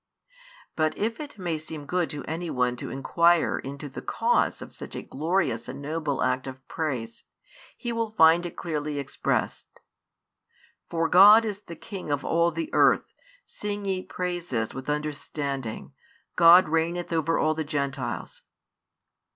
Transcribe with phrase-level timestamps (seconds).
[0.75, 4.75] But if it may seem good to any one to inquire into the cause of
[4.75, 7.23] such a glorious and noble act of praise,
[7.77, 9.79] he will find it clearly expressed:
[10.89, 13.13] For God is the king of all the earth:
[13.45, 15.93] sing ye praises with understanding:
[16.35, 18.41] God reigneth over all the Gentiles.